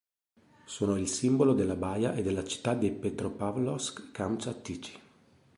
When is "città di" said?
2.43-2.89